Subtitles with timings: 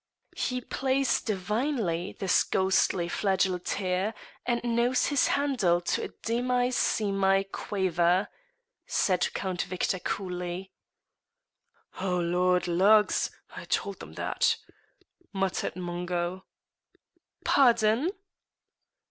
[0.35, 4.15] "He plays divinely, this ghostly flageoleteer,
[4.47, 8.27] and knows his Handel to a demi semi quaver,"
[8.87, 10.71] said Count Victor coolly.
[11.99, 12.67] "O Lord!
[12.67, 13.29] lugs!
[13.55, 14.57] I told them that!"
[15.33, 16.45] muttered Mungo.
[17.45, 18.09] "Pardon!"